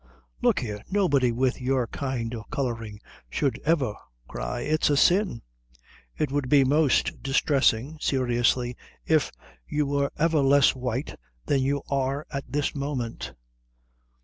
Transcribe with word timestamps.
Look 0.41 0.61
here, 0.61 0.81
nobody 0.89 1.31
with 1.31 1.61
your 1.61 1.85
kind 1.85 2.33
of 2.33 2.49
colouring 2.49 2.99
should 3.29 3.59
ever 3.63 3.93
cry. 4.27 4.61
It's 4.61 4.89
a 4.89 4.97
sin. 4.97 5.43
It 6.17 6.31
would 6.31 6.49
be 6.49 6.63
most 6.63 7.21
distressing, 7.21 7.99
seriously, 8.01 8.75
if 9.05 9.31
you 9.67 9.85
were 9.85 10.11
ever 10.17 10.39
less 10.39 10.73
white 10.75 11.19
than 11.45 11.61
you 11.61 11.83
are 11.87 12.25
at 12.31 12.51
this 12.51 12.73
moment." 12.73 13.33